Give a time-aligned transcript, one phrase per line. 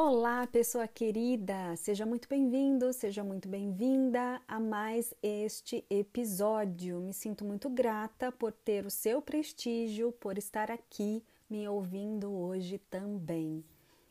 [0.00, 1.74] Olá, pessoa querida!
[1.74, 7.00] Seja muito bem-vindo, seja muito bem-vinda a mais este episódio.
[7.00, 12.78] Me sinto muito grata por ter o seu prestígio, por estar aqui me ouvindo hoje
[12.88, 13.64] também.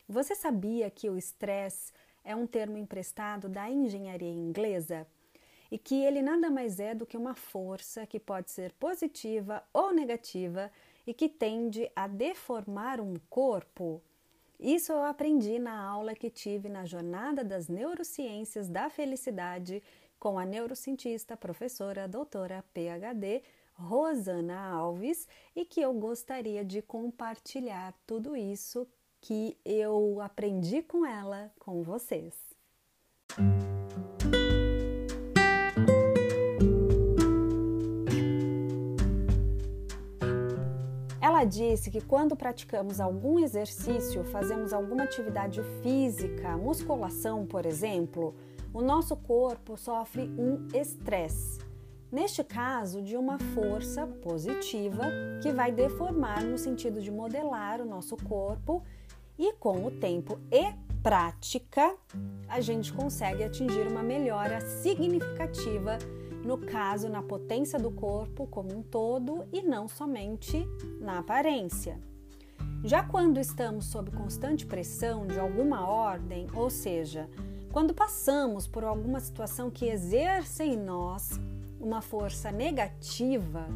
[0.06, 1.90] Você sabia que o estresse
[2.22, 5.06] é um termo emprestado da engenharia inglesa?
[5.70, 9.90] E que ele nada mais é do que uma força que pode ser positiva ou
[9.90, 10.70] negativa
[11.06, 14.02] e que tende a deformar um corpo?
[14.58, 19.82] Isso eu aprendi na aula que tive na Jornada das Neurociências da Felicidade
[20.18, 23.42] com a neurocientista, professora, doutora, PhD,
[23.72, 28.86] Rosana Alves, e que eu gostaria de compartilhar tudo isso
[29.20, 32.34] que eu aprendi com ela com vocês.
[41.38, 48.34] Ela disse que quando praticamos algum exercício, fazemos alguma atividade física, musculação, por exemplo,
[48.74, 51.60] o nosso corpo sofre um estresse.
[52.10, 55.04] Neste caso, de uma força positiva
[55.40, 58.82] que vai deformar no sentido de modelar o nosso corpo,
[59.38, 60.74] e com o tempo e
[61.04, 61.94] prática,
[62.48, 65.98] a gente consegue atingir uma melhora significativa
[66.48, 70.66] no caso na potência do corpo como um todo e não somente
[70.98, 72.00] na aparência.
[72.82, 77.28] Já quando estamos sob constante pressão de alguma ordem, ou seja,
[77.70, 81.38] quando passamos por alguma situação que exerce em nós
[81.78, 83.66] uma força negativa,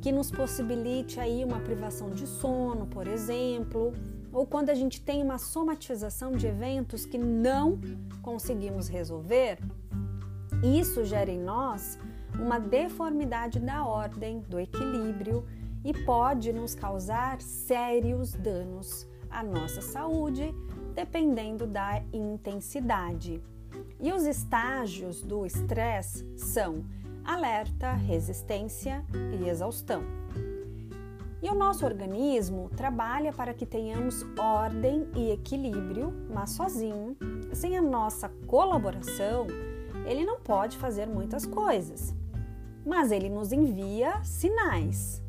[0.00, 3.92] que nos possibilite aí uma privação de sono, por exemplo,
[4.32, 7.80] ou quando a gente tem uma somatização de eventos que não
[8.22, 9.58] conseguimos resolver,
[10.62, 11.98] isso gera em nós
[12.38, 15.44] uma deformidade da ordem, do equilíbrio
[15.84, 20.54] e pode nos causar sérios danos à nossa saúde,
[20.94, 23.42] dependendo da intensidade.
[23.98, 26.84] E os estágios do estresse são
[27.24, 29.04] alerta, resistência
[29.38, 30.02] e exaustão.
[31.42, 37.16] E o nosso organismo trabalha para que tenhamos ordem e equilíbrio, mas sozinho,
[37.54, 39.46] sem a nossa colaboração,
[40.10, 42.12] ele não pode fazer muitas coisas,
[42.84, 45.22] mas ele nos envia sinais.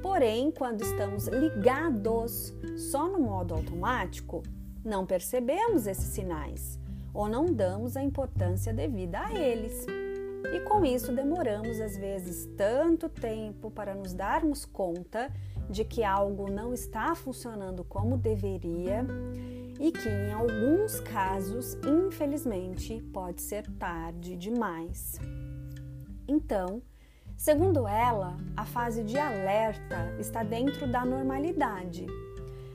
[0.00, 4.42] Porém, quando estamos ligados só no modo automático,
[4.84, 6.78] não percebemos esses sinais
[7.12, 9.84] ou não damos a importância devida a eles.
[10.52, 15.32] E com isso demoramos às vezes tanto tempo para nos darmos conta
[15.68, 19.04] de que algo não está funcionando como deveria
[19.80, 25.18] e que em alguns casos, infelizmente, pode ser tarde demais.
[26.26, 26.82] Então,
[27.36, 32.06] segundo ela, a fase de alerta está dentro da normalidade.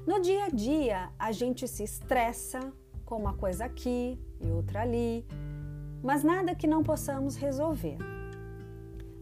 [0.05, 2.73] No dia a dia, a gente se estressa
[3.05, 5.25] com uma coisa aqui e outra ali,
[6.01, 7.97] mas nada que não possamos resolver.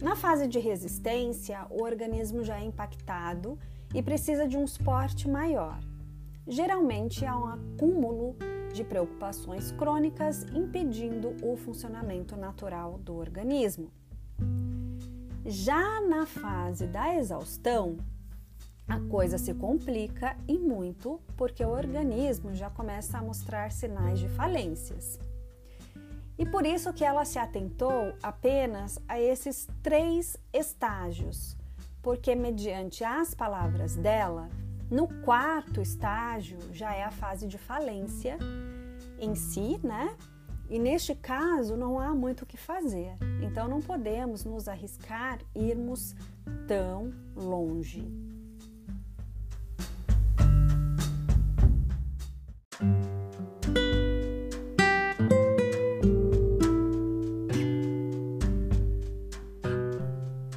[0.02, 3.58] Na fase de resistência, o organismo já é impactado
[3.96, 5.80] e precisa de um suporte maior.
[6.48, 8.36] Geralmente há um acúmulo
[8.74, 13.92] de preocupações crônicas impedindo o funcionamento natural do organismo.
[15.46, 17.98] Já na fase da exaustão,
[18.88, 24.30] a coisa se complica e muito porque o organismo já começa a mostrar sinais de
[24.30, 25.20] falências.
[26.38, 31.58] E por isso que ela se atentou apenas a esses três estágios,
[32.02, 34.50] porque mediante as palavras dela,
[34.90, 38.38] no quarto estágio já é a fase de falência
[39.20, 40.16] em si, né?
[40.70, 43.16] E neste caso não há muito o que fazer.
[43.42, 46.16] Então não podemos nos arriscar irmos
[46.68, 48.06] tão longe.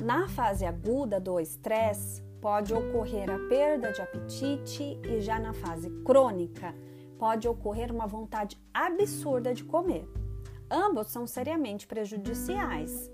[0.01, 5.91] Na fase aguda do estresse, pode ocorrer a perda de apetite e já na fase
[6.05, 6.75] crônica
[7.19, 10.09] pode ocorrer uma vontade absurda de comer.
[10.71, 13.11] Ambos são seriamente prejudiciais.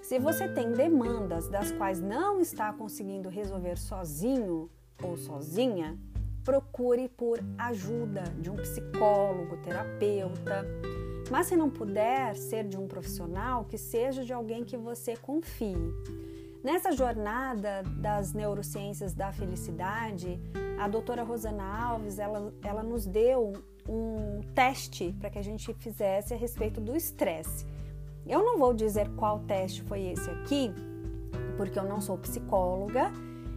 [0.00, 4.70] Se você tem demandas das quais não está conseguindo resolver sozinho
[5.02, 5.98] ou sozinha,
[6.42, 10.64] procure por ajuda de um psicólogo, terapeuta.
[11.30, 15.76] Mas se não puder ser de um profissional, que seja de alguém que você confie.
[16.62, 20.38] Nessa jornada das neurociências da felicidade,
[20.78, 23.54] a doutora Rosana Alves, ela, ela nos deu
[23.88, 27.66] um teste para que a gente fizesse a respeito do estresse.
[28.26, 30.70] Eu não vou dizer qual teste foi esse aqui,
[31.56, 33.10] porque eu não sou psicóloga,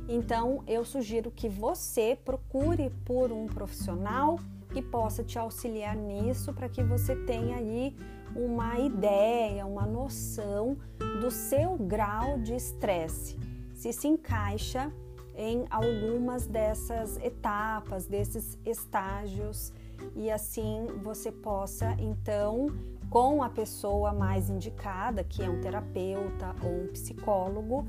[0.07, 4.39] então eu sugiro que você procure por um profissional
[4.73, 7.95] que possa te auxiliar nisso para que você tenha aí
[8.35, 10.75] uma ideia, uma noção
[11.21, 13.37] do seu grau de estresse,
[13.75, 14.91] se se encaixa
[15.35, 19.71] em algumas dessas etapas, desses estágios
[20.15, 22.67] e assim você possa então
[23.09, 27.85] com a pessoa mais indicada, que é um terapeuta ou um psicólogo,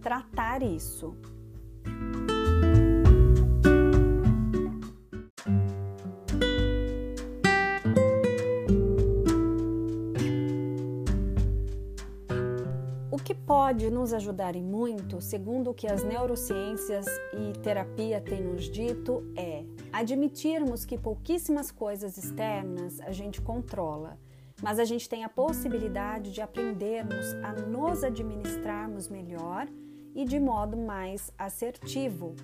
[0.00, 1.16] tratar isso.
[13.68, 17.04] Pode nos ajudar e muito, segundo o que as neurociências
[17.34, 19.62] e terapia têm nos dito, é
[19.92, 24.18] admitirmos que pouquíssimas coisas externas a gente controla
[24.62, 29.68] mas a gente tem a possibilidade de aprendermos a nos administrarmos melhor
[30.16, 32.34] e de modo mais assertivo.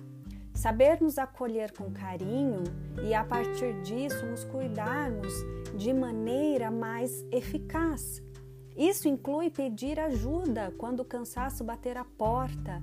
[0.53, 2.63] Saber nos acolher com carinho
[3.03, 5.33] e a partir disso nos cuidarmos
[5.75, 8.23] de maneira mais eficaz.
[8.75, 12.81] Isso inclui pedir ajuda quando o cansaço bater a porta,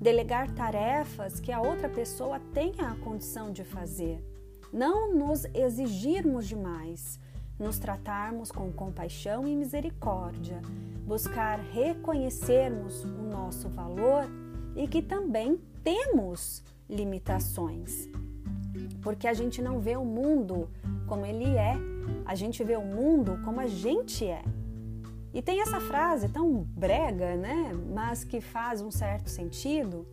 [0.00, 4.24] delegar tarefas que a outra pessoa tenha a condição de fazer.
[4.72, 7.20] Não nos exigirmos demais,
[7.58, 10.60] nos tratarmos com compaixão e misericórdia,
[11.06, 14.24] buscar reconhecermos o nosso valor
[14.74, 18.08] e que também temos limitações.
[19.02, 20.70] Porque a gente não vê o mundo
[21.06, 21.76] como ele é,
[22.24, 24.42] a gente vê o mundo como a gente é.
[25.34, 27.72] E tem essa frase tão brega, né?
[27.92, 30.06] Mas que faz um certo sentido.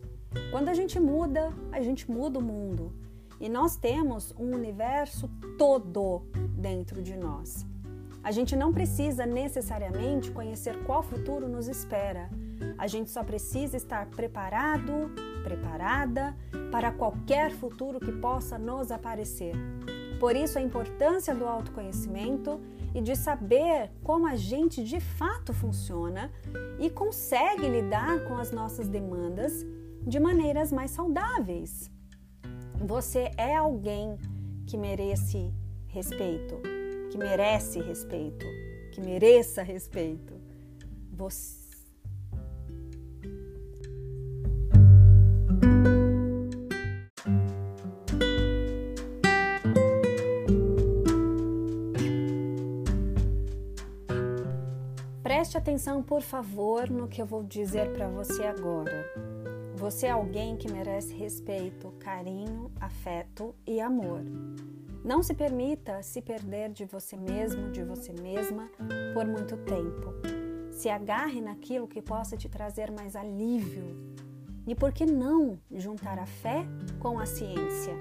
[0.50, 2.92] Quando a gente muda, a gente muda o mundo.
[3.40, 6.26] E nós temos um universo todo
[6.58, 7.64] dentro de nós.
[8.24, 12.28] A gente não precisa necessariamente conhecer qual futuro nos espera.
[12.76, 15.12] A gente só precisa estar preparado,
[15.44, 16.36] preparada
[16.72, 19.54] para qualquer futuro que possa nos aparecer.
[20.18, 22.60] Por isso, a importância do autoconhecimento
[22.94, 26.30] e de saber como a gente de fato funciona
[26.78, 29.64] e consegue lidar com as nossas demandas
[30.06, 31.90] de maneiras mais saudáveis.
[32.84, 34.18] Você é alguém
[34.66, 35.52] que merece
[35.86, 36.60] respeito,
[37.10, 38.46] que merece respeito,
[38.92, 40.34] que mereça respeito.
[41.12, 41.61] Você
[55.52, 59.04] Preste atenção, por favor, no que eu vou dizer para você agora.
[59.74, 64.22] Você é alguém que merece respeito, carinho, afeto e amor.
[65.04, 68.70] Não se permita se perder de você mesmo, de você mesma
[69.12, 70.14] por muito tempo.
[70.70, 74.16] Se agarre naquilo que possa te trazer mais alívio.
[74.66, 76.64] E por que não juntar a fé
[76.98, 77.94] com a ciência?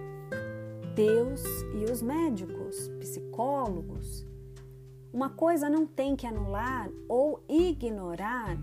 [0.95, 1.43] Deus
[1.75, 4.30] e os médicos, psicólogos.
[5.13, 8.57] Uma coisa não tem que anular ou ignorar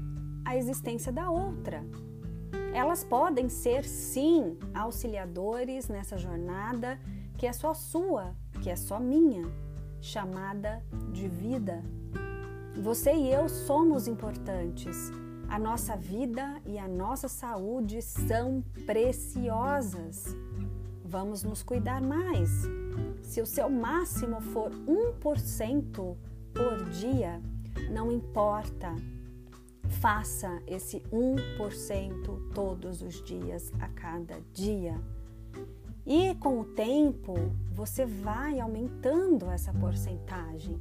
[0.44, 1.84] a existência da outra.
[2.72, 6.98] Elas podem ser, sim, auxiliadores nessa jornada
[7.36, 9.46] que é só sua, que é só minha,
[10.00, 11.84] chamada de vida.
[12.82, 15.12] Você e eu somos importantes.
[15.48, 20.34] A nossa vida e a nossa saúde são preciosas.
[21.04, 22.50] Vamos nos cuidar mais.
[23.22, 26.16] Se o seu máximo for 1%
[26.58, 27.40] por dia,
[27.90, 28.94] não importa
[29.88, 35.00] Faça esse 1% todos os dias, a cada dia.
[36.06, 37.34] E com o tempo,
[37.72, 40.80] você vai aumentando essa porcentagem.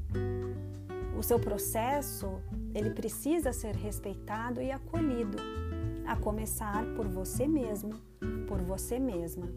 [1.17, 2.39] O seu processo,
[2.75, 5.37] ele precisa ser respeitado e acolhido,
[6.05, 7.93] a começar por você mesmo,
[8.47, 9.47] por você mesma.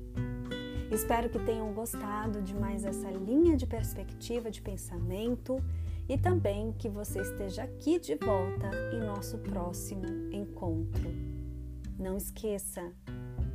[0.91, 5.63] Espero que tenham gostado de mais essa linha de perspectiva de pensamento
[6.11, 11.09] e também que você esteja aqui de volta em nosso próximo encontro.
[11.97, 12.93] Não esqueça,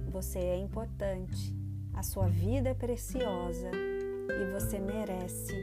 [0.09, 1.53] você é importante,
[1.93, 5.53] a sua vida é preciosa e você merece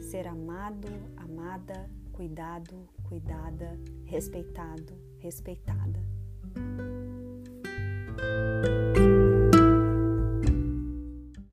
[0.00, 6.09] ser amado, amada, cuidado, cuidada, respeitado, respeitada.